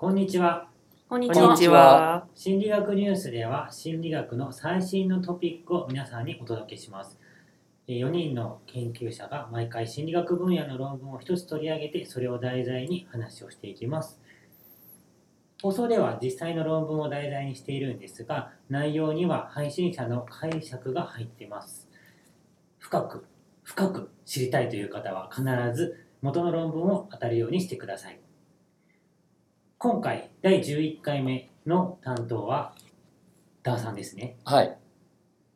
[0.00, 0.66] こんにちは。
[1.10, 2.26] こんにこんにちは。
[2.34, 7.18] 心理学ニュースでは心理学の最新のトピックを皆さんにお届けします。
[7.86, 14.18] 4人の研究者が毎回心理学分野の論文を一つ取り上げてそれを題材に話をしていきます。
[15.60, 21.90] 放送では実際の論文を題材にしているんですが内容には配信者の解釈が入っています。
[22.78, 23.26] 深く
[23.64, 25.44] 深く知りたいという方は必
[25.74, 28.19] ず元の論文を当たるようにしてください。
[29.82, 32.74] 今回第11回目の担当は
[33.62, 34.36] ダーさんですね。
[34.44, 34.66] はい。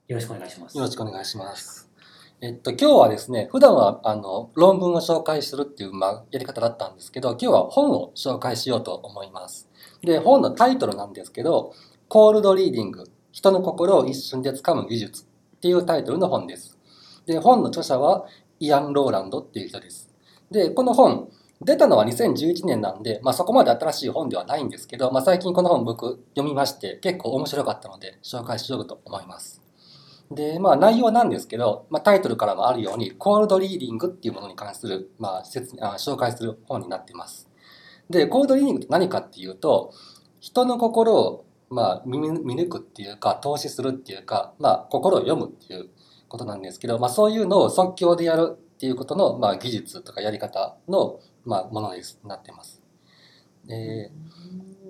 [0.08, 0.78] よろしくお願いします。
[0.78, 1.90] よろしくお願いします。
[2.40, 9.68] えっと、今日はですね、普段はあの論文を紹介するっていう、まあ、やり方だったんですけど、今日は本を紹介しようと思います。
[10.02, 11.74] で、本のタイトルなんですけど、
[12.08, 15.26] コールドリーディング、人の心を一瞬で掴む技術っ
[15.60, 16.78] ていうタイトルの本です。
[17.26, 18.24] で、本の著者は
[18.58, 20.08] イアン・ローランドっていう人です。
[20.50, 21.28] で、この本、
[21.60, 29.64] 出たのは2011年なんで、まあ、そこまで新しい本ではないんですけど、まあ、最近この本僕読みまして結構面白かったので紹介しようと思います。
[30.30, 37.48] で、まあ内容なんですけど、まあ、タイトルからもあるように、コールドリーディングっていうものに関する、まあ、説あ紹介する本になっています。
[38.10, 39.92] で、コールドリーディングって何かっていうと、
[40.40, 45.88] 人の心を、まあ、見抜くっていうか、投資するっていうか、まあ、心を読むっていう
[46.28, 52.80] ことなんですけど、まあ、そういうのを即興でやるっていうことの、まあ、技術とかやり方の、まあ、ものです、なってます。
[53.66, 54.10] で、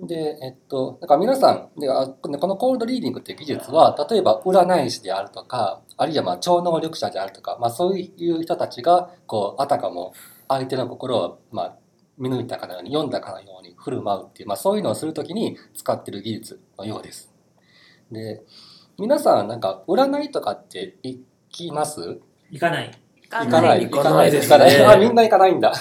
[0.03, 10.13] で、えっと、だから皆さんで、あこのコールドリーディングっていう技術は、例えば占い師であるとか、あるいはまあ超能力者であるとか、まあそういう人たちが、こう、あたかも
[10.49, 11.75] 相手の心を、まあ、
[12.17, 17.33] 見抜いたかのように、読んだかのように振る舞うっていう、まあそういうのをするときに使ってる技術のようです。
[18.11, 18.43] で、
[18.97, 22.19] 皆さんなんか占いとかって行きます？
[22.51, 22.91] 行かない。
[23.29, 23.89] 行行かない。
[23.89, 24.85] 行行かないです行かない。
[24.85, 25.73] あ、みんな行かないんだ。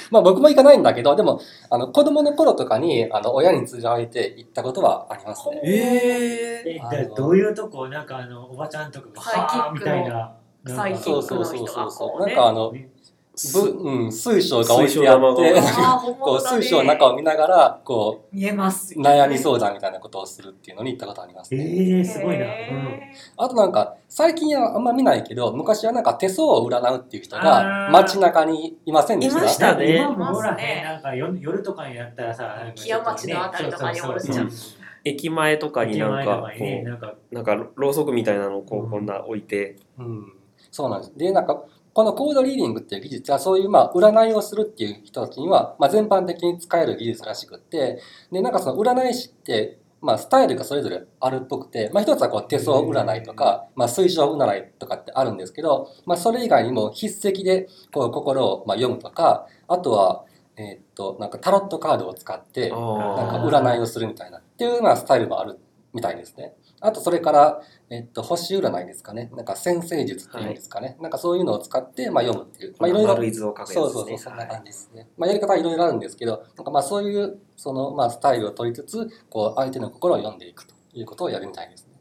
[0.10, 5.60] まあ僕も行かないんだけど、でも、あの、子供の頃とかに、あの、親に連れられて行ったことはありますね。
[5.64, 10.32] ええ、あのだどういうとこなんかあの、おばちゃんとかが、サイキックのはーみたいな。
[10.76, 12.20] サイキそうックの人そうそうそうそう。
[12.20, 12.95] なんかあの、すぶ
[13.36, 15.60] うん、水晶が置いてあって、
[16.18, 18.94] こう、水晶の中を見ながら、こ見えます。
[18.98, 21.64] う、悩み相談みたいなことをするっていうのに行ったことありますえね。
[22.00, 22.44] ー、すごいな。
[22.46, 22.50] うん。
[22.50, 27.92] へあとなんか、最近はあんま見ないけど、昔はなんか手相を占うっていう人あがー。
[27.92, 29.38] 街中にいませんでした？
[29.38, 29.96] いましたね。
[29.96, 30.82] 今もおらね。
[30.82, 34.50] なんか夜夜とかにやったらさ、木屋町のあたりとかにおるそうそう。
[34.50, 39.76] そう駅前とかになん駅前とかこなんか、うなんかろうそくみたいなのをこうんうこんな置いて。
[39.98, 40.32] うん、
[40.72, 41.16] そうなんです。
[41.16, 41.62] で、なんか、
[41.96, 60.26] このコードリーディングっていう技術は、そういう、まあ、占いをするっていう人たちには、まあ、全般的に使える技術らしくって、で、なんかその占い師って、まあ、スタイルがそれぞれあるっぽくて、まあ、一つはこう手相占いとか、まあ、水晶占いとかってあるんですけど、まあ、それ以外にも筆跡でこう心をまあ読むとか、あとは、
[60.58, 65.58] えーっと、なんかタロットカードを使って、あなんかー占いをするみたいなっていうようなスタイルもある
[65.94, 66.52] みたいですね。
[66.80, 69.30] あとそれから、えっと、星占いですかね。
[69.34, 70.96] なんか先生術っていうんですかね。
[71.00, 72.74] なんかそういうのを使って、まあ、読むっていう。
[72.78, 73.08] まあいろいろ。
[73.14, 75.08] 丸い図を描くそうそうそう、やつですねそんな感じですね。
[75.16, 82.00] まあやり方はいろいろあるんですけど、なんかまあそういう、その、まあスタイルを取りつつ、こう相手の心を読んでいくということをやるみたいですね。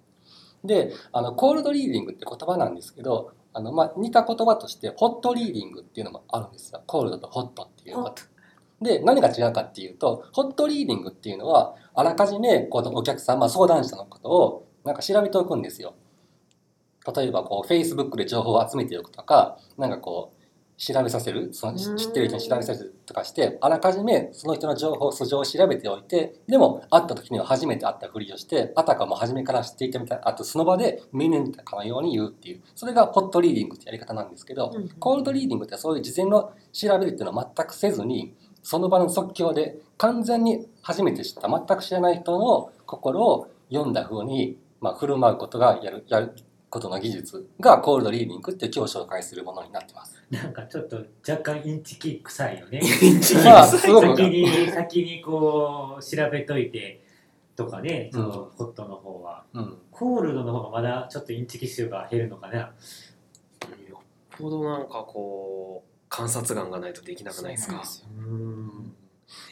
[0.64, 6.82] で、あの、コールドリーディングって言葉なんですけど、あの、まあ似た言葉として、ホットリーディングっていうのもあるんですよ。
[6.86, 8.24] コールドとホットっていうこと。
[8.82, 15.96] で、何が違うかっていうと、ホットリーディングっていうのは、あらかじめ、こう、お客さん、まあ、相談者のことを、なんか調べておくんですよ。
[17.16, 20.46] 例えば、こう、Facebook で情報を集めておくとか、なんかこう、
[20.78, 38.36] 調べさせる、そのうん知ってる人に調べさせるとかして、あらかじめその人の情報、素性を調べておいて、でも、会った時には初めて会ったふりをして、あたかも初めから知っていたみたいな、あとその場で見抜いたかのように言うっていう、それがホットリーディングってやり方なんですけど、うんコールドリーディングってそういう事前の調べるっていうのは全くせずに、
[38.66, 46.34] その場の即興で完全に初めて知った全く知らない人の心を読んだ風に、まあ、振る舞うことがやるやる
[46.72, 50.20] ことの技術がコールドリーディングって今日紹介するものになってます。
[50.32, 50.98] なんかちょっと
[51.30, 52.82] 若干インチキ臭いよね。
[53.46, 57.04] まあすごく先に、先にこう、調べといて、
[57.56, 59.44] とかね、その、ホットの方は。
[59.54, 62.58] うん、コールドの方がまだちょっとインチキ臭が減るのかな。
[62.58, 64.02] よっ
[64.32, 67.84] ぽどなんかこう観察眼がないとできなくないですか？
[68.18, 68.94] うん。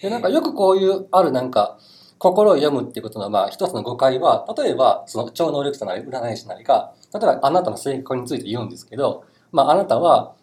[0.02, 1.78] でなんかよくこういうあるなんか
[2.18, 10.36] 心を読むっていうことのまあ一つの誤解は例えばその超能力者なり占い師なりが例えばあなたの性格について言うんですけど、まあ、あなたは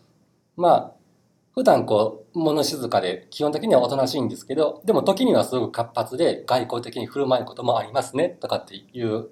[0.57, 0.93] まあ
[1.55, 9.29] 普段こう物静かで基本的にはおとなしいんですけどでも時にはすごく活発で外交的に振る舞うこともありますねとかって言っ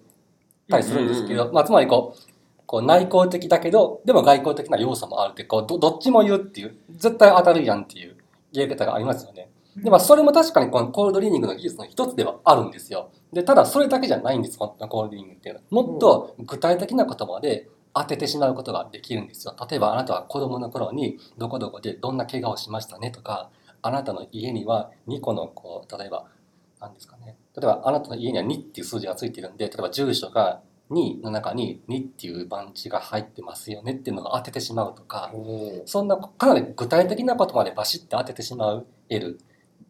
[0.70, 2.20] たりするんですけど、まあ、つまりこう
[2.68, 8.16] こう内向的だけどでも外交的な要素もあるってこうどどっちも言うっていう絶対当たるやんっていう
[8.52, 9.48] 言い方がありますよね。
[9.82, 13.10] で、まあ、それも確かにこのコールドリーニングの技術の一つではあるんですよ。
[13.32, 15.84] で、ただそれだけじゃないんです、本当のコールドリーニングっていうのは。
[15.84, 19.54] もっと具体的な言葉で当ててしまうことができるんですよ。
[19.70, 23.50] 例えば、あなたは子供の頃にどこどこでどんな怪我をしましたねとか、
[23.80, 26.26] あなたの家には2個のこう、例えば、
[26.80, 27.36] 何ですかね。
[27.56, 35.32] 例えば、あなたの家には2っていう数字がついてるんで、例えば住所が2の中に2っていう番地が入ってますよねっていうのが当ててしまうとか、
[35.84, 39.38] そんなかなり具体的なことまでバシッて当ててしまう得る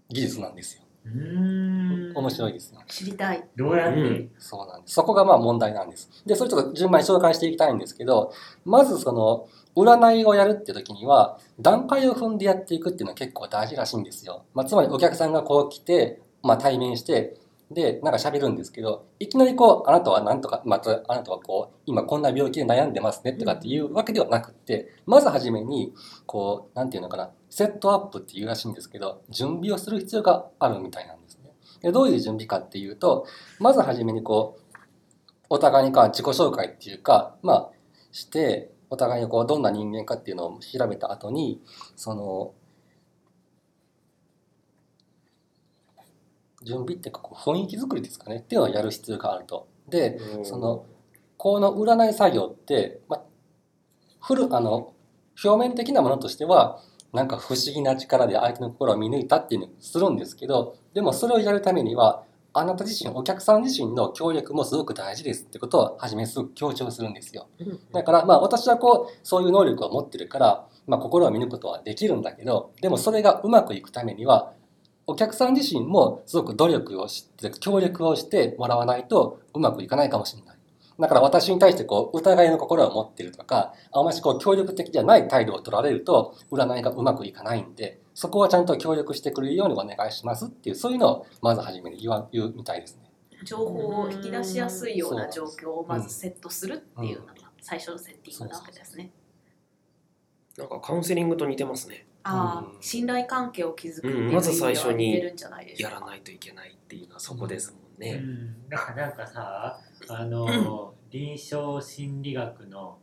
[0.08, 0.82] 技術なんですよ。
[1.06, 2.80] うーん面白いですよ。
[2.86, 3.44] 知りたい。
[3.56, 4.94] どうやって、うんそうなんです。
[4.94, 6.10] そこがまあ問題なんです。
[6.26, 8.32] で、それちょっと順番に紹介していきたいんですけど、
[8.64, 14.44] まずその、占いをやるって時には、段階を踏んでやっていくっていうのは結構大事らしいんですよ。
[14.54, 17.36] まあ、つまりお客さんがこう来て、まあ対面して、
[17.70, 25.92] で、なんか喋るんですけど、いきなりこう、あなたはなんとか、また、あなたはこう、今こんな病気で悩んでますねとかっていうわけではなくて、まずはじめに、
[26.24, 31.52] こう、なんていうのかな、セットアップっていうらしいんですけど、準備をする必要があるみたいなんですね。
[31.82, 33.26] でどういう準備かっていうと、
[33.60, 34.78] まずはじめにこう、
[35.50, 37.70] お互いにか自己紹介っていうか、まあ、
[38.12, 41.60] して、お互いにこう、どんな人間かっていうのを調べた後に、
[41.96, 42.54] その、
[46.62, 49.68] 準備ってこう雰囲気作りですかねっていうのをやる必要があると。
[49.88, 50.84] で、その、
[51.36, 53.22] この占い作業って、まあ、
[54.20, 54.92] フル、あの、
[55.42, 56.80] 表面的なものとしては、
[57.12, 67.46] なんか不思議な力で相手の心を見抜いたっていうのをするんですけど、でもそれをやるためには、あなた自身、お客さん自身の協力もすごく大事ですってことを初めすごく強調するんですよ。
[67.92, 74.52] だからまあ私はこうそういう能力を持ってるから、まあ、心を見抜くことはできるんだけどでもそれがうまくいくためには
[75.08, 80.58] お客さん自身もすごく努力をして協力をしてもらわないとうまくいかないかもしれない。
[81.00, 93.10] だから私に対してこう疑いの心を持ってるとかあまりこう協力的じゃない態度を取られると占いがうまくいかないんでそこはちゃんと協力してくれるようにお願いしますっていうそういうのをまず初めに言わ言うみたいですね。
[93.44, 97.32] 情報を引き出しやすいような状況をまずセットするっていうのが
[97.62, 99.10] 最初のセッティングなわけですね。
[100.58, 102.07] なんかカウンセリングと似てますね。
[102.28, 102.82] ああう、ん。
[102.82, 105.14] 信頼関係を築くっていううんまず最初に。
[105.78, 108.16] やらないといけないっていうのはそこですもんうね。
[108.18, 109.78] ん、だからなんかさ
[110.08, 112.98] あの、臨床心理学の、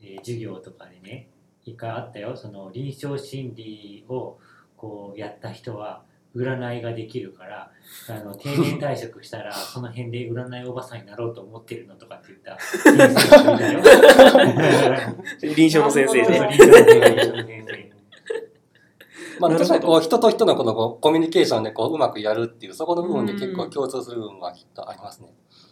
[0.00, 1.28] えー授業とかでね
[1.64, 2.36] 一回あったよ。
[2.36, 4.38] その臨床心理を
[4.76, 6.04] こうやった人は
[6.36, 7.70] 占いができるから
[8.08, 12.58] あの定年退職したら その辺で占いおばさんになろうと思ってるのとかって言った
[15.56, 17.85] 臨床の先生で
[19.40, 25.28] まあ、確かにこう人と人のこのこうコミュニケーションでこううまくやるっていうそこの部分で結構共通する部分はきっとありますね。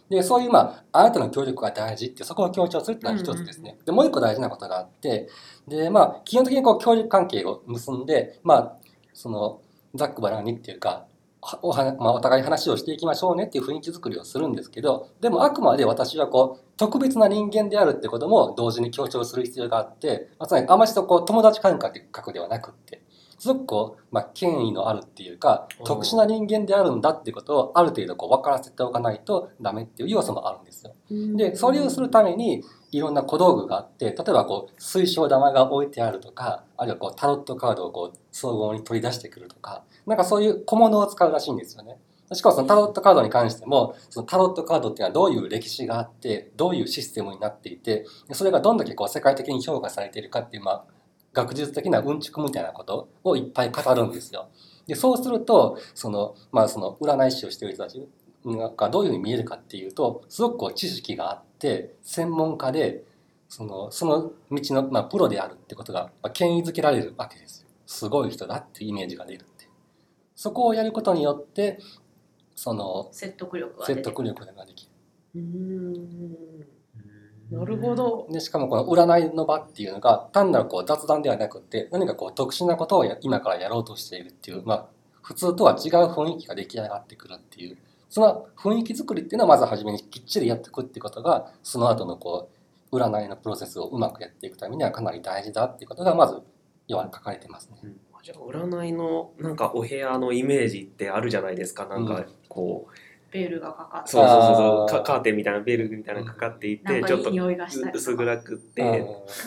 [0.09, 3.77] でそういうまああなたの協力が大事ってそこを強調するっていうのは一つですね。
[3.85, 5.27] でもう一個大事なことがあって
[5.67, 8.77] でまあ基本的にこう協力関係を結んでまあ
[9.13, 9.61] その
[9.95, 11.05] ざっくばらんにっていうか
[11.45, 23.03] はおはまあ、お互い話をしていきましょうねっていう雰囲気作りをするんですけどでもあくまで私はこう特別な人間であるってことも同時に強調する必要があって、まあ、つまりあまりとこう友達感覚ではなくって
[23.45, 30.95] すごくこう、まあ、権威のあるっていうか特殊な人間であるんだっていうことをある程度こう分からせておかないとダメっていう要素もあるんですよ。
[31.37, 41.99] でそれをするためにいろんな小道具があって例えばこう水晶玉が置いてあるとかあるいはこうタロットカードをこう総合に取り出してくるとかなんかそういう小物を使うらしいんですよね。
[42.33, 50.85] しかもそのタロットカードに関してもそのタロットカードっていうのはどういう歴史があってどういうシステムになっていてでそれがどんだけこう世界的に評価されているかっていう、まあ、
[51.35, 54.47] 学術的なうんちくみたいなことをいっぱい語るんですよ。
[54.87, 58.07] でそうするとその、まあ、その占い師をしている人たち
[58.45, 63.03] がどういうふうに見えるかっていうとすごくこう知識があって専門家で
[63.49, 67.67] そのその道の、まあ、プロであるってことが、まあ、権威づけられるわけですよ。
[67.85, 69.67] すごい人だっていうイメージが出るって。
[70.35, 71.79] そこをやることによって
[72.55, 74.87] その説得力が出て説得力ができ
[75.35, 76.74] る。
[77.51, 78.27] なるほど。
[78.31, 84.85] でしかもこの占いの場っていうのが単なるこう雑談ではなくって何かこう特殊なことをや今からやろうとしているっていう、まあ、
[85.21, 87.77] 普通とは違う雰囲気が出来上がってくるっていう
[88.09, 92.49] その雰囲気作りっていうのはまず初めにきっちりやっていくっていうことがその後のこ
[92.91, 96.41] う占いのプロセスをうまくやっていくためにはかなり大事だっていうことがまず
[96.87, 97.77] 要は書かれてますね。
[98.23, 101.85] じゃあ占いのなんかお部屋のイメージってあるじゃないですか。
[101.85, 102.91] なんかうんこう、
[103.35, 104.11] ベールがかかって。
[104.11, 107.31] そうそうそうカカーテンみたいなベルみたいなのかかっていて、なんちょっと
[107.93, 108.85] 薄暗くって、う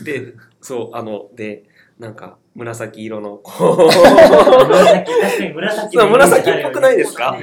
[0.02, 1.64] んでそうあので
[1.98, 7.38] なんか紫色のこ紫確かに紫紫っぽくないですか？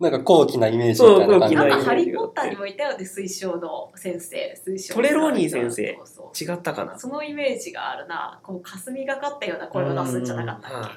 [0.00, 1.56] なんか高貴なイメージみたいな感じ。
[1.56, 4.60] なんかハリー・ポッターにもいたよね推奨の先生。
[4.66, 5.96] 推奨トレローニー先生。
[5.98, 6.52] そうそうう。
[6.52, 6.98] 違ったかな？
[6.98, 8.40] そのイメージがあるな。
[8.42, 10.90] こう霞がかったような声を出すんじゃなかったっ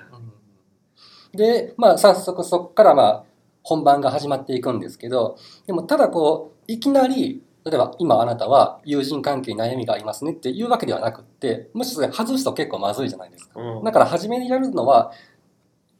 [1.31, 1.37] け？
[1.37, 3.23] で、まあ、早速そこからまあ
[3.67, 13.59] 本番が始まっていくんですけど、でもただこう、いきなり、例えば今あなたは友人関係に悩みがありますねっていうわけではなくって、むしろそれ外すと結構まずいじゃないですか。
[13.59, 15.11] うんだから初めにやるのは、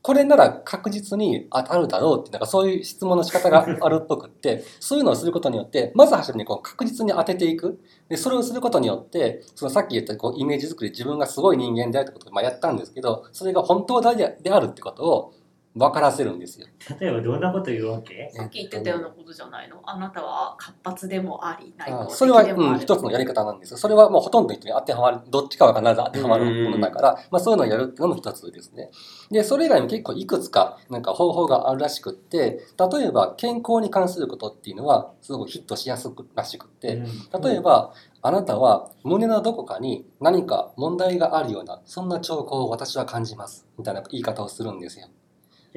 [0.02, 7.82] これなら確実に当たるだろうって、なんかそういう質問の仕方があるっぽくって、そういうのをすることによって、まず初めにこう確実に当てていく。
[8.08, 15.34] で、それをすることによって、そのさっき言ったこうイメージ作り、自分がすごい人間であるってことをまあやったんですけど、それが本当でであるってことを
[15.78, 16.68] 分からせるんですよ。
[17.00, 18.32] 例えばどんなこと言うわけ？
[18.34, 19.80] さっき言ってたようなことじゃないの？
[19.86, 23.78] あなたは活発でもあり内向的あそれは、うん、一つのやり方なんですよ。
[23.78, 28.90] それはもうほとんどの人に当てはまる、どっちかは必ず当てはまるものだから、まあそういうのをやるっていうのも一つですね。
[29.30, 37.08] で、それ以外にも結構いくつかなんか方法があるらしくって、例えば健康に関することっていうのはすごくヒットしやすくらしくって、うん
[37.44, 43.68] 例えば、あなたは胸のどこかに何か問題があるような、そんな兆候を私は感じます。
[43.78, 45.08] みたいな言い方をするんですよ。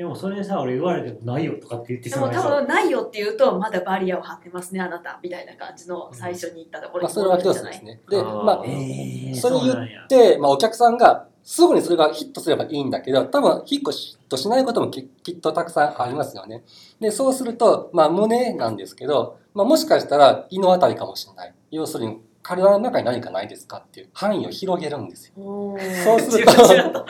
[0.00, 8.00] でもそれさ俺言われてもないよとかって言ってでも多分ないよって言うとまだバリアを張ってますねあなたみたいな感じの最初に言ったところまあそれは一つですね。
[8.08, 16.64] で、まあえ、ー、それ言っうなんやで、まあ、お客さんがすぐにそれがヒットすればいいんだけど、多分ヒットしヒットしないこともききっとたくさんありますよね。
[16.98, 21.54] で、そうすると、まあ、胸なんですけど、まあ、もしかしたら胃のあたりかもしれない。
[21.70, 25.34] 要するに、体の中に何かないですかっていう範囲を広げるんですよ。
[25.36, 27.06] おそうすると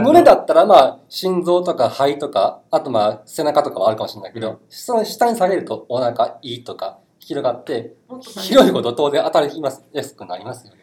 [0.00, 1.74] 胸だったら、まあ、心臓と。
[1.74, 2.30] か肺と。
[2.30, 2.90] か、あと。
[2.90, 3.72] まあ、背中と。
[3.72, 5.86] かはあるかもしれないけど、その下に下げると。
[5.88, 6.76] お腹、胃と。
[6.76, 9.62] か広がって、広いほど当然当たり
[9.92, 10.80] やすくなりますよね。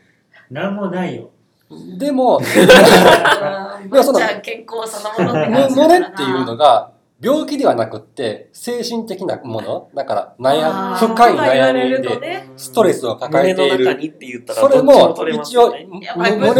[0.49, 1.29] なんもないよ
[1.97, 6.91] でも、うんもそのじゃあ健康そのものっても感じだからな胸っていうのが
[7.21, 12.49] 病気ではなくって精神的なものだから悩あー深い悩みでね。
[12.55, 13.77] ストレスを抱えている。
[13.79, 15.73] 胸の中にって言ったらそれも一応
[16.15, 16.53] 胸の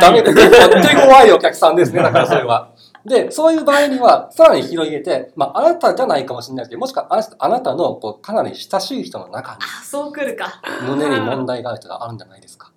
[0.00, 2.70] ダメで結構手強いお客さんですねだから それは。
[3.04, 10.60] でそういう場合にはさらに広げて、まあ、あなたじゃないかもしれないけどもしくはあなたのこうかなり親しい人の中にあそうくるか。
[10.86, 12.70] 胸に問題がある人があるんじゃないですか。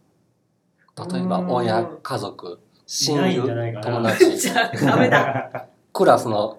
[1.12, 1.52] 例えばうん。
[1.52, 3.44] 親家族親友
[3.82, 4.36] 友達。
[4.38, 6.58] じゃあダメだ クラスの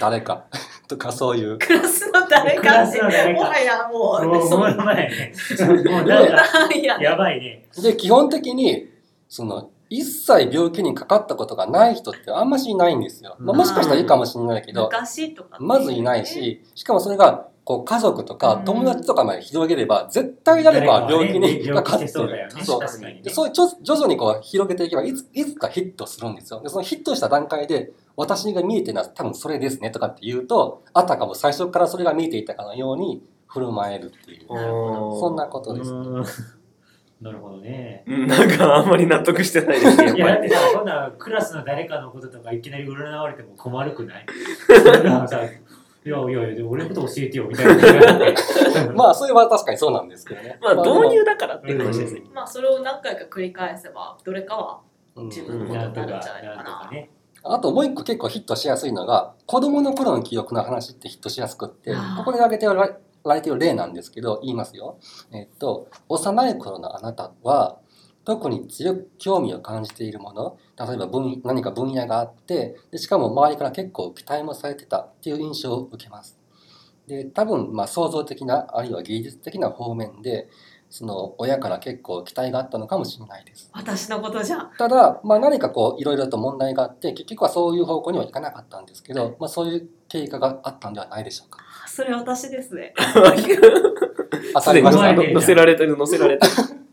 [0.00, 0.46] 誰か
[0.88, 1.58] とかそういう。
[1.58, 3.40] クラスの誰クラかってスの誰か。
[3.40, 5.32] もはやもうもうそもう前ね。
[5.84, 7.00] もうなんや。
[7.00, 7.66] やばいね。
[7.82, 8.88] で基本的に
[9.28, 15.66] その一切病気にかかったことがない人ってあんましいないんですよ、まあ、もしかしたらいいかもしれないけど昔とかね。
[15.66, 18.64] まずいないししかもそれがこう家族とかうん。
[18.64, 22.54] 友達とかまで広げれば絶対誰かは病気にかかってそうだよね。
[22.60, 22.64] る。
[22.64, 22.80] そう。
[23.24, 26.62] でそういうちょ徐々にこう広げていけばいついつかヒットするんですよ。
[26.62, 34.54] でそのヒットした段階で私が見えてるのは多分それですねとかって言うとあたかも最初からそれが見えていたかのように振る舞えるっていう。
[34.54, 35.20] なるほど。
[35.20, 35.92] そんなことです、
[37.20, 38.04] なるほどね。
[38.06, 40.04] うんなんかあんまり納得してないですね。
[40.14, 40.46] いやだやっぱり。
[40.46, 44.26] ってさこんなクラスの誰かのこととかいきなり占われても困るくない？
[44.68, 45.40] そんなさ
[46.06, 48.32] いやいやいや俺のこと教えてよみたいな。
[48.94, 50.56] まあそれは確かにそうなんですけどね。
[50.62, 52.22] まあ導入だからっていう話ですね。
[52.32, 54.80] まあそれを何回か繰り返せばどれかは
[55.16, 55.26] うん。
[55.26, 56.80] 自分のことになるんじゃないかな。
[56.82, 57.10] とかね。
[57.42, 64.98] あともう一個結構ヒットしやすいのが子供の頃の記憶の話ってヒットしやすくってここで挙げておられている例なんですけど言いますよ。
[65.32, 67.78] えっと幼い頃のあなたは
[68.26, 76.36] 特に強く興味を感じているもの例えば分何か分野があってでしかも周りから結構期待もされてたっていう印象を受けます。
[77.06, 80.48] で多分まあ創造的なあるいは芸術的な方面で
[80.90, 83.70] その親から結構期待があったのかもしれないです。
[83.72, 91.60] 私のことじゃんただ、まあ、何かこういろいろと問題があって結局はそういう方向にはいかなかったんですけど、まあ、そういう経過があったんではないでしょうか。
[91.86, 92.92] それ私ですね
[94.54, 95.12] 当たりました。
[95.14, 96.85] 乗せられてる乗せられてる。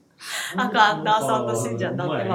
[0.55, 2.29] あかんなさんと信者だって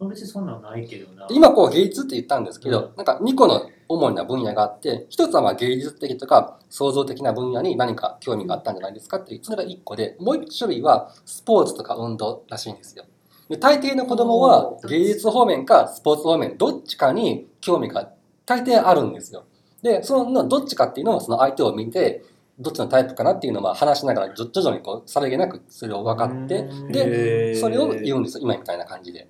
[0.00, 0.46] ま別にそん。
[0.46, 0.62] なん。
[0.62, 2.96] ないけどな今こう芸術って言ったんですけど、うん。
[2.96, 13.04] なんか2個の主な分野があって一つはまあ芸術的とか創造的な分野に何か興味があったんじゃないですかっていうそれが1個でもう1種類はスポーツとか運動らしいんですよ。
[13.48, 18.12] で大抵の子供は芸術方面かスポーツ方面どっちかに興味が
[18.46, 19.44] 大抵あるんですよ。
[19.82, 22.22] でそのどっちかっていうのをその相手を見て
[22.60, 29.28] どっちのタイプかなっていうのをまあ話しながら徐徐々にこうさりげなくそれを分かってうんでそれを言うんですよ今みたいな感じで。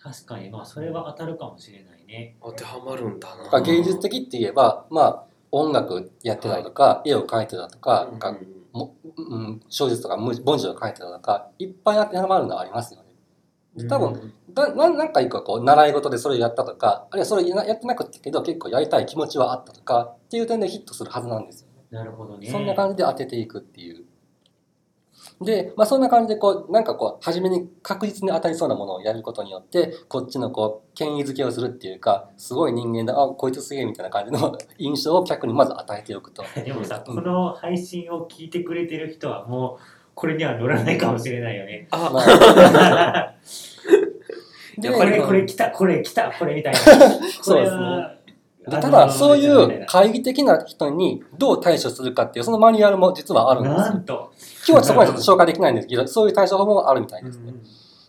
[0.00, 3.44] 確かにまあそれは当たるかもしれないね当てはまるんだな。
[3.44, 8.36] だから芸術的って言えば、まあ、音楽やってたりとか、絵を描いてたとか、なんか
[8.72, 13.07] もうん、小説とか文字文字を書いてたとか、いっぱい当てはまるのはありますよね。
[13.88, 21.84] 多分、だななんかこう習い事でそれをやったとか、あるいはそれややってなくてけど結構やりたい気持ちはあったとかっていう点でヒットするはずなんですよね。
[21.90, 24.04] なるほどねそんな感じで当てていくっていう。
[25.40, 36.42] で、まあ、そんな感じでこうなんかこう初めに確実に当たりそうなものをやることによってこっちのこう権威づけをするっていうかすごい人間だあこいつすげえみたいな感じの 印象を客にまず与えておくと。
[36.64, 41.86] でもさ、うんこの配信を聞いてくれてる人はもうこれには乗らないかもしれないよね。
[41.92, 43.34] あ、 まあ
[44.76, 46.78] でこれこれ来たこれ来たこれみたいな。
[47.40, 48.18] そうですね
[48.68, 54.32] でただそういう懐疑的な人にどう対処するかっていうそのマニュアルも実はあるんですよなんと。
[54.66, 57.54] 今日はそこまでちょっと紹介できないんですけどそういう対処法もあるみたいですね。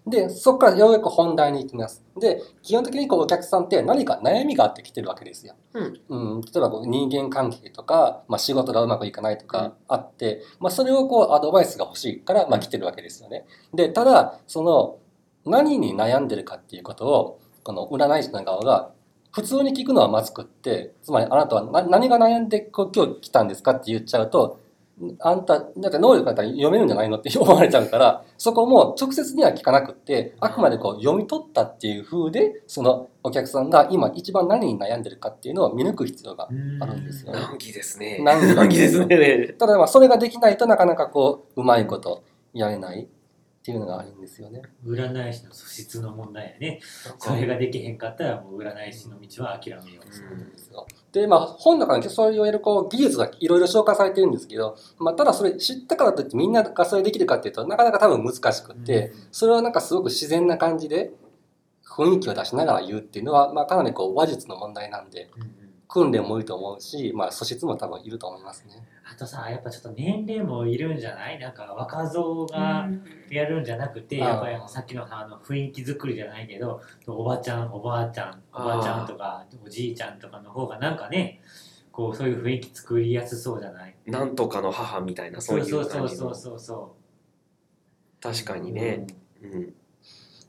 [0.10, 2.04] で、そこからようやく本題に行きます。
[2.20, 5.56] で、基本的にこうお客さんって何か悩みがあって来てるわけですよ。
[5.74, 13.46] うん例えばこう人間関係とか、まあ、仕事がうまくいかないとかあって、まあ、それをこうアドバイスが欲しいから、まあ、来てるわけですよね。
[13.74, 14.98] で、ただ、その
[15.46, 18.92] 何に悩んでるかっていうことを、この占い師の側が
[19.32, 24.60] 普通に聞くのはまずくって、つまりあなたはな何が悩んでこう今日来たんですかって言っちゃうと、
[25.20, 37.39] あんた、なんか能力あったら読めるんじゃないのって思われちゃうから、そこも直接には聞かなくって、あくまでこう読み取ったっていう風で、そのお客さんが今一番何に悩んでるかっていうのを見抜く必要があるんですよね。
[37.39, 38.20] 難儀ですね。
[38.22, 39.56] 難儀難儀ですね。
[39.58, 43.08] ただまあそれができないとなかなかこう、うまいことやれない
[43.60, 44.62] っていうのがあるんですよね。
[44.86, 46.80] 占い師の素質の問題やね。
[47.18, 50.13] それができへんかったらもう占い師の道は諦めよう。
[50.13, 61.12] そうなんですよで、まあ本の中にそういうこう技術がいろいろ紹介されてるんですけど、まあただそれ知ったからといってみんながそれできるかっていうとなかなか多分難しくって、それはなんかすごく自然な感じで
[61.86, 65.30] 雰囲気を出しながら言うっていうのは、まあかなりこう話術の問題なんで、
[65.89, 68.88] 訓練もいると思うし、まあ素質も多分いると思いますね。
[69.12, 71.39] あとさ、やっぱちょっと年齢もいるんじゃない？
[71.39, 72.88] なんか若造が
[73.30, 81.42] やるんじゃなくて、あーやっぱりさっきのあの雰囲気作りじゃないけど、おばちゃん、おばあちゃん、おばあちゃんとか、おじいちゃんとかの方がなんかね、
[81.92, 83.96] こうそういう雰囲気作りやすそうじゃない？
[84.06, 86.20] なんとかの母みたいな、そそうういそううそう感じの。
[86.20, 86.96] そうそうそ
[88.22, 89.08] 確かにね。
[89.42, 89.74] うん。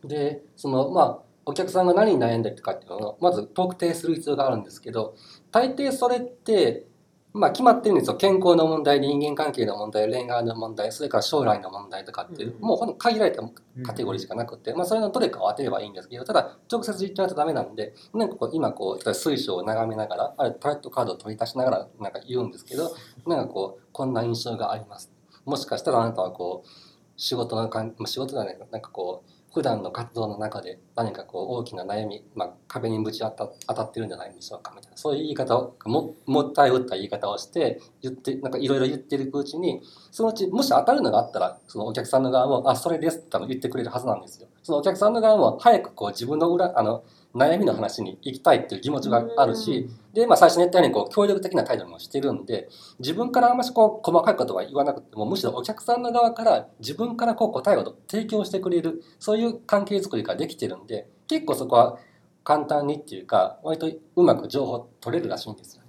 [0.08, 5.14] でそのまあお客さんが何に悩んでるかっていうのをまず特定する必要があるんですけど
[5.50, 6.84] 大抵それって
[7.32, 8.16] まあ決まってるんですよ。
[8.16, 12.60] 健康の問題人間関係の問題恋愛の問題それから将来の問題とかっていう、うん。
[12.60, 13.50] もうほんと限られたう。
[13.82, 22.94] カテゴリーしかなくて、まあ、それのどれかを当てればいいんですけどただ直接言っちゃうとダメなんでなんかこう今こう例えば水晶を眺めながらあれタロットカードを取り出しながらなんか言うんですけど
[23.26, 25.10] なんかこうこんな印象があります。
[25.44, 26.68] もしかしたらあなたはこう
[27.16, 39.80] 仕事のかんまあ仕事じゃないかなんかこう普段の活動の中で何かこう大きな悩み、まあ、壁にぶち当た当たってるんじゃないでしょうかみたいなそういう言い方をももったい打った言い方をして言ってなんかいろいろ言ってるうちに
[40.12, 44.48] そのうちもし当たるのがあったらそのお客さんの側も「あそれです」って言ってくれるはずなんですよ。
[44.62, 47.02] そのお客さんの側も早くこう自分の裏あの
[47.34, 61.98] 悩みの話に行きたいっていう気持ちがあるし、で、まあ、最初に言ったようにこう協力的な態度もしてるんで自分からあんましこう細かいことは言わなくてもむしろお客さんの側から自分からこう答えを提供してくれるそういう関係づくりができてるんで結構そこは
[62.42, 65.88] 簡単にっていうか割とうまく情報取れるらしいんですよね。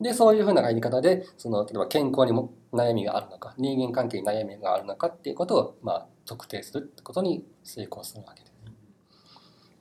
[0.00, 8.51] でそういうふうなやり方でその例えば健康にも悩みがあるのか人間関係に悩みがあるのかっていうことを、まあ、特定するってことに成功するわけです。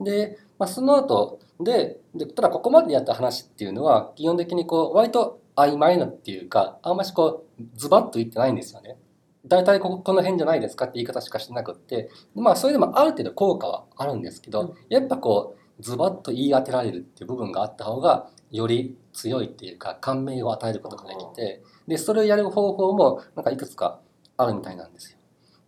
[0.04, 8.98] で、まあ、その後ででただここまでやった話っていうのは基本的にこう割と曖昧なっていうかあんましこうズバッと言ってないんですよね。
[9.46, 24.00] 大体こここの辺じゃないですかって言い方しかしてなくってまあそれでもある程度効果はあるんですけど、やっぱこうズバッと言い当てられるっていう部分があった方がより強いっていうか感銘を与えることができてでそれをやる方法もなんかいくつか
[24.38, 25.18] あるみたいなんですよ。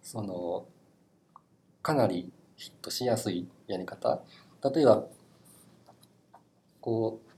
[0.02, 0.66] その
[1.82, 4.22] かなりヒットしやすいやり方
[4.74, 5.06] 例えば
[6.82, 7.34] こう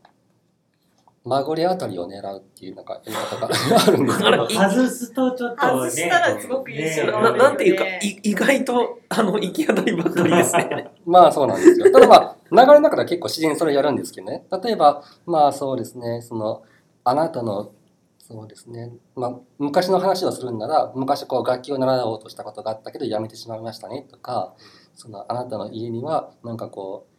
[1.27, 5.89] 孫りあたりを狙うっていうなんかやり方があるんですけど外すとちょっとね。
[5.89, 10.91] 外したらすごく印象ねがななんていうか、い意外と、あの、行き当たりばっかりですね。
[11.03, 11.91] まあそうなんですよ。
[11.91, 14.45] ただまあ流れの中では結構自然にそれをやるんですけどね。
[14.63, 16.61] 例えばまあそうですね、その
[17.03, 17.71] あなたの
[18.19, 24.53] そうですね、まあ昔の話をするんなら昔こう楽器を習おうとしたことがあったけどやめてしまいましたねとか、
[24.95, 27.15] そのあなたの家にはなんかこう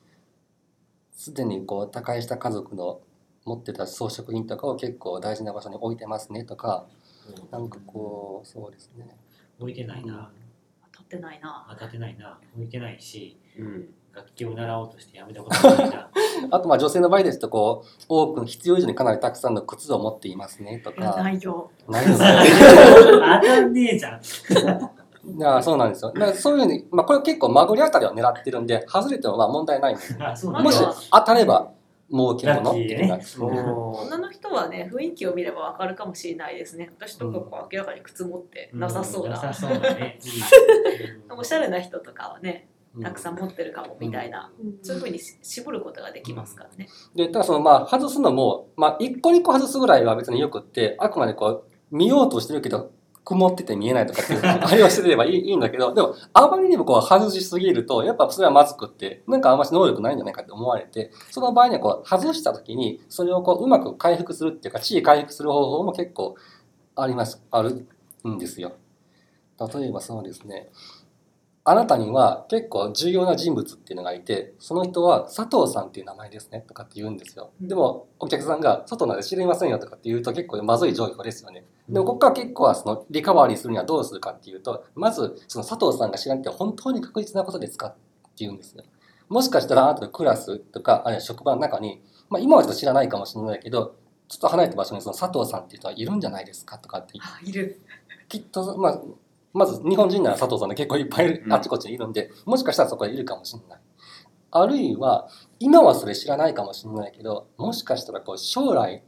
[1.17, 3.01] すでにこう他界した家族の
[3.45, 6.87] 持ってた装飾品とかを結構大事な場所に置いてますねとか、
[7.51, 9.17] なんかこうそうですね。
[9.61, 10.31] 置いてないな。
[10.93, 11.67] 当たってないな。
[11.71, 12.39] 当たってないな。
[12.55, 13.89] 置いてないし、うん。
[14.15, 16.11] 楽器を習おうとしてやめたことないな。
[16.51, 21.01] あとまあ女性の場合ですとこう多く必要以上にかなりたくさんの靴を持っていますねとか。
[21.23, 21.71] ないよ。
[21.89, 24.21] ないの 当たんねえじゃん。
[25.27, 26.12] いやそうなんですよ。
[26.12, 30.17] だからそういうふうに、まあ、これ結構まぐりあたりを狙ってるんで、外れてもまあ問題ないんです。
[30.21, 30.95] あ、そうなんもしだ。
[31.12, 31.73] 当たれば
[32.11, 33.51] 儲け物っていうのがラッキー。
[33.51, 36.91] でね女の人はね雰囲気を見ればわかるかもしれないですね。
[36.97, 39.37] 私とかこう明らかに靴持ってなさそうな。
[41.37, 43.03] おしゃれな人とかはねうん。
[43.03, 44.51] たくさん持ってるかもみたいな、
[44.83, 52.91] そういうふうにし絞ることができますからね、で、ただそのまあ外すのも、まあ一個二個外すぐらいは別によくって、あくまでこう見ようとしてるけど、
[53.27, 66.37] 曇ってて見えないとかっていう、あれをしてればいいいいんだけど、でもあまりにもこう外しすぎると、やっぱそれはまずくって、なんかあんまり能力ないんじゃないかって思われて、その場合にはこう外した時に、それをこううまく回復するっていうか、地位回復する方法も結構
[66.95, 67.85] あります、ある
[68.29, 68.75] んですよ。
[69.59, 70.71] 例えばそうですね、
[71.65, 77.51] あなたには結構重要な人物っていうのがいて、その人は佐藤さんっていう名前ですねとかって言うんですよ。
[77.61, 81.65] でもお客さんが佐藤なんて知りませんよとかって言うと結構まずい状況ですよね。
[81.88, 87.99] でもここから結構はそのリカバリーするにはどうするかっていうと、まずその佐藤さんが知らんって本当に確実なことですかって
[88.38, 88.85] 言うんですよ。
[89.29, 93.96] もしかしたらあなたのクラスとか、あるいは職場の中に、まあ今はちょっと知らないかもしれないけど、
[94.29, 97.81] ちょっと離れた場所にその佐藤さんっていう人はいるんじゃないですかとかってあいる
[98.29, 99.01] きっと、まあ、
[99.53, 103.81] まず日本人なら佐藤さんで結構いっぱいあちこちにいるんで、もしかしたらそこにいるかもしれない。
[104.51, 105.29] あるいは、
[105.61, 109.03] 今はそれ知らないかもしれないけど、もしかしたらこう将来、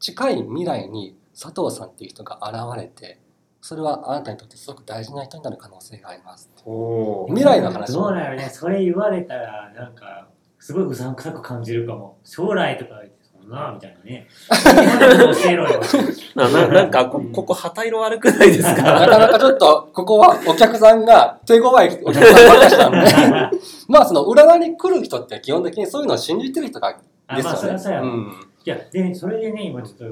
[0.00, 3.20] 近い未来に佐藤さんっていう人が現れて、
[3.60, 6.50] それはあなたにとってすごく大事な人になる可能性があります。
[7.28, 8.50] 未来の話どうなるね。
[8.50, 12.18] それ言われたら、なんか、すごいうさんくさく感じるかも。
[12.24, 14.26] 将来とか言って、そんな、みたいなね。
[15.06, 15.80] 今の教えろよ。
[16.34, 26.96] なななんかこここ旗色悪くないです なかかなかちょっと、ここはお客さんが手強いお客さんばっかりなんで、 まあその占いに来る人って基本的にそういうのを信じてる人が
[27.28, 27.76] あ、ですまあ、そりよね。
[27.76, 28.06] ゃそうやわ。
[28.06, 30.08] うんいや、で、それでね、今ちょっと、ち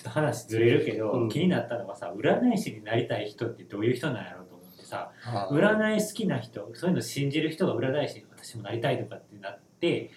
[0.00, 1.28] ょっと話ずれるけど、うん。
[1.28, 5.56] 気になったのがさ、占い師になりたい人ってどういう人なんやろうと思ってさ、あー。
[5.56, 10.10] 占い好きな人、そういうの信じる人が占い師に私もなりたいとかってなって、うんで、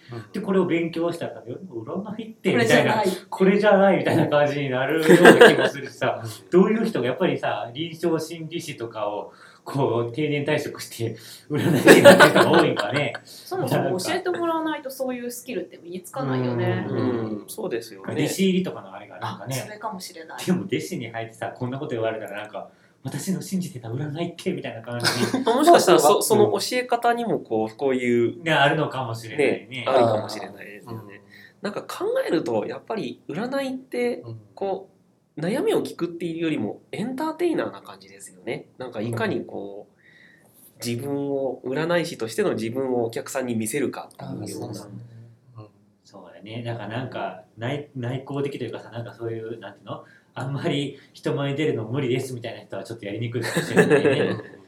[0.44, 2.84] これを勉強したら、占いってこれみたい。
[2.84, 9.32] な、じゃないこれじゃないみたいな感じになるような気もするしさ、どういう人がやっぱりさ、臨床心理士とかを、
[9.64, 11.16] こう、定年退職して、
[11.48, 13.14] 占い師になってる人が多いんかね。
[13.24, 16.96] そもそも教えてもらわないとそういうスキルって身につかないよね、うん。
[16.98, 17.44] うん。
[17.48, 19.72] そうですよ弟ね子入りとかのあれがなんかあそね。
[19.72, 20.44] れかもしれない。
[20.44, 22.68] でも弟子に入ってさ、こんなこと言われたらなんか、
[23.04, 25.06] 私の信じてた占いってみたいな感じ
[25.44, 29.84] もしかしたらまあそその教え方にもこうこういうがあるのかもしれないねね。
[29.86, 31.22] あるかもしれないですよね。
[31.60, 34.88] なんか考えるとやっぱり占いってうんこ
[35.36, 38.68] う悩みを聞くっていうよりもエンターテイナーな感じですよね。
[38.78, 44.92] なんかいかにこう自分を占い師としての自分をお客さんに見せるかっていうようなそうですね
[45.58, 45.66] うん
[46.04, 46.62] そうだね。
[46.62, 50.04] だからなんか内内向的というかさ、なんかそういう、なんていうの？
[50.34, 54.64] あんまり人前に出るの無理ですみたいな人はちょっとやりにくいかもしれないね。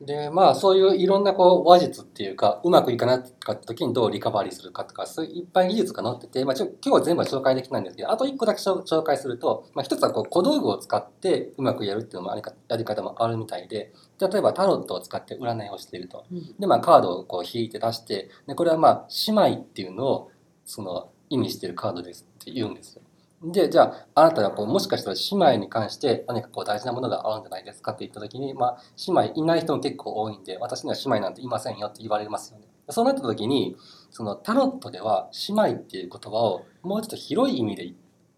[0.00, 20.30] でまあそういういろんなこう話術っていうかうまくいかなかった時にどうリカバリーするかとかそういういっぱい技術が載ってて、まあ、ちょ今日は全部は紹介できないんですけどあと一個だけ紹紹介すると、まあ、一つはこう小道具を使ってうまくやるっていうのもありかやり方もあるみたいで例えばタロットを使って占いをしているとうんでまあカードをこう引いて出してでこれはまあ姉妹っていうのを
[20.64, 23.02] その意味しているカードですって言うんですよ。
[23.42, 32.66] で、じゃあ、あなたはこうもしかしたら姉妹に関して何かこう大事なものがあるんじゃないですかって言ったときに、まあ、姉妹いない人も結構多いんで、私には姉妹なんていませんよって言われますよね。
[32.90, 33.76] そうなったときに、
[34.10, 37.94] そのタロットでは姉妹っていう言葉をもうちょっと広い意味で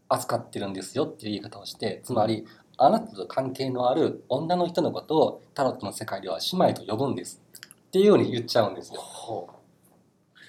[0.08, 2.46] 扱ってるんですよっていう言い方をして、つまり、
[2.78, 7.42] あなたと関係のある女の人のことをタロットの世界では姉妹と呼ぶんです
[7.86, 9.00] っていうように言っちゃうんですよ。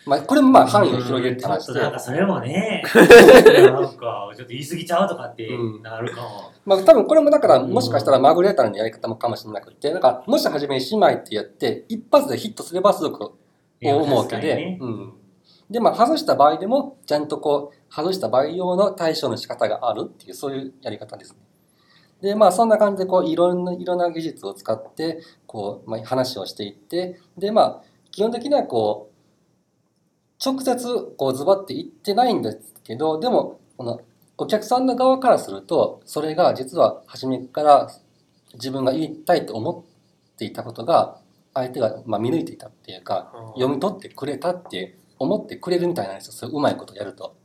[0.06, 5.50] ほまあ、これもまあ範囲を広げるって話でなんかそれもね、 なんかちょっと言い過ぎちゃうとかって
[5.82, 6.28] なるかも。
[6.66, 13.32] まあ多分これもだからうんもしかしたらマグレーターのやり方もかもしれなくて、なんかもし初めに姉妹ってやって一発でヒットすればすごく
[13.82, 15.14] 思うわけで、ねうん。
[15.70, 21.40] で、まあ外した場合でもちゃんとこう外した場合用の対処の仕方があるっていうそういうやり方ですね。
[22.22, 29.13] で、まあそんな感じでこういろんな、いろんな技術を使ってこう、まあ、話をしていって、でまあ基本的にはこう
[30.44, 34.02] 直接こうズバッて言ってないんですけど、でもこの
[34.38, 37.92] お客さんの側からするとそれが実は初めから
[38.56, 39.86] 自分が言いたいと思
[40.34, 41.20] っていたことが
[41.54, 46.34] 相手がまあ見抜いていたっていうかう読み取ってくれたって思ってくれるみたいなんですよ。
[46.34, 47.36] そういううまいことやると。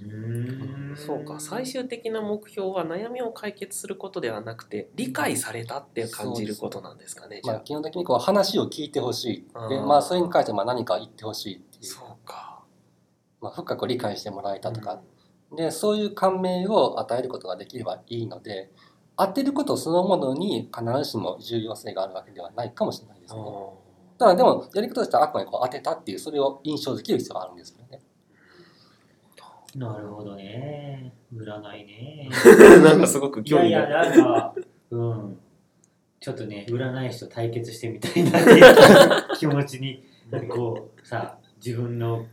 [0.00, 0.96] うーん。
[0.96, 1.40] そうか。
[1.40, 9.68] 最終的な目標は悩みを解決することではなくて理解されたって感じることなんですかねじまあ、ゃ基本的にこう話を聞いてほしい。
[9.68, 9.88] で、うん。
[9.88, 11.94] まあ、それに関してまあ何か言ってほしいっていう、
[13.42, 15.02] まあ、深く理解してもらえたとか、
[15.54, 18.70] でそういう感銘を与えることができればいいので
[19.18, 23.40] 当てることそのものに必ずしも重要性があるわけではないかもしれないですね。
[24.18, 28.00] だでもやり方としてはあくまでこう当てたっていうそれを印象づける必要があるんですよね。
[29.74, 31.12] なるほどね。
[31.34, 32.28] 占いね。
[32.84, 34.00] なんかすごくいやいや、興味が。
[34.02, 34.54] なんか、
[34.90, 35.38] うん。
[36.20, 40.04] ちょっとね、占い師と対決してみたいなっていう気持ちに、
[40.50, 42.26] こう、さ、自分の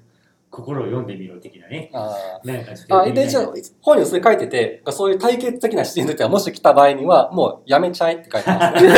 [0.49, 1.91] 心を読んでみろ的なね。
[1.93, 3.05] あなんかあ。
[3.05, 8.93] で、一応、本にそれ書いてて、そういう対決的な視点の時は、もし来た場合には、もうやめちゃえって書いてます ね。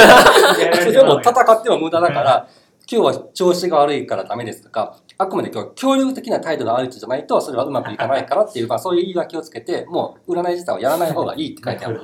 [0.74, 2.48] それでも戦っても無駄だから、
[2.92, 12.02] 今日は調子が悪いからダメですとか、あくまで今日協力的な態度のある人じゃないと、それはうまくいかないからっていう、 まあそういう言い訳をつけて、もう占い自体はやらない方がいいって書いてある。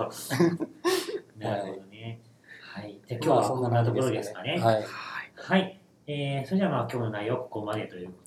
[1.37, 1.83] なるほど。
[1.91, 2.19] ね。
[2.73, 2.99] はい。
[3.07, 4.51] じゃあ今日はこんなところですかね。
[4.51, 4.75] はい。
[4.75, 4.85] はい
[5.35, 5.79] はい。
[6.07, 8.26] えー、それじゃあまあ今日の内容はここまでということ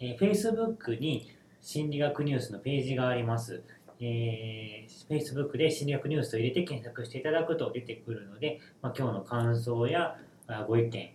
[0.00, 1.30] えー、Facebook に
[1.60, 3.62] 心理学ニュースのページがあります。
[4.00, 11.10] えー、Facebook で心理学ニュースと入れて検索していただくと出てくるので、まあ、今日の感想やあご意見、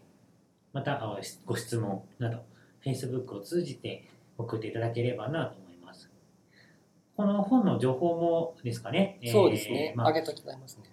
[0.73, 2.43] またあご質問など、
[2.83, 4.03] Facebook を通じて
[4.37, 6.11] 送っていただければなと思います。
[7.15, 9.17] この本の情報もですかね？
[9.21, 9.93] えーそうですね。
[9.95, 10.83] まああげときますね。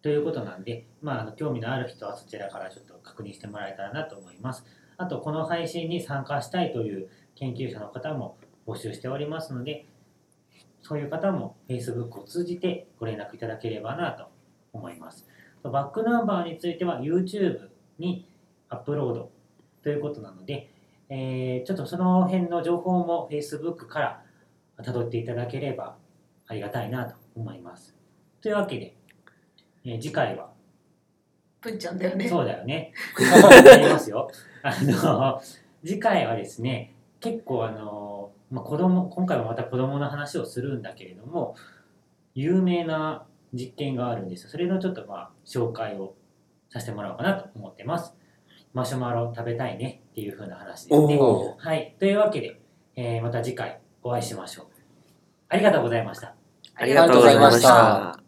[0.00, 4.64] ということなんで、まあ、興味のある人はそちらからちょっと確認してもらえたらなと思います。
[4.96, 9.86] あと、この配信に参加したいという研究者の方も募集しておりますので、
[10.82, 14.26] そういう方も Facebook を通じてご連絡いただければなと
[14.72, 15.26] 思います。
[15.62, 18.28] バックナンバーについては YouTube に
[18.68, 19.30] アップロード
[19.82, 20.70] ということなので、
[21.08, 24.22] えーちょっとその辺の情報も Facebook から
[24.78, 25.96] 辿っていただければ
[26.46, 27.96] ありがたいなと思います。
[28.42, 28.94] というわけで、
[29.84, 30.52] えー次回は
[31.62, 32.28] 文ちゃんだよね。
[32.28, 32.92] そうだよね。
[33.64, 34.30] やりますよ。
[34.64, 35.42] あの、
[35.84, 41.54] 次回はですね、結構あの、まあ、子供、今回はまた子供の話をするんだけれども、
[42.34, 44.50] 有名な実験があるんですよ。
[44.50, 46.14] それのちょっとまあ、紹介を
[46.70, 48.14] させてもらおうかなと思ってます。
[48.72, 51.16] マシュマロ食べたいねっていう風な話ですね。
[51.58, 51.94] はい。
[52.00, 52.60] というわけで、
[52.96, 54.66] えーまた次回お会いしましょう。
[55.48, 56.34] ありがとうございました。
[56.74, 58.23] ありがとうございました。